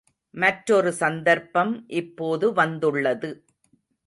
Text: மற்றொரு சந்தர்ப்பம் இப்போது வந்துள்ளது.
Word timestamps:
மற்றொரு 0.33 0.91
சந்தர்ப்பம் 0.93 1.73
இப்போது 1.93 2.53
வந்துள்ளது. 2.53 3.31